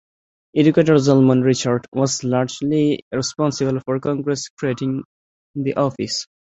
Educator 0.55 0.95
Zalmon 0.95 1.43
Richards 1.43 1.85
was 1.93 2.23
largely 2.23 3.03
responsible 3.11 3.79
for 3.81 3.99
Congress 3.99 4.49
creating 4.49 5.03
the 5.53 5.75
Office. 5.75 6.25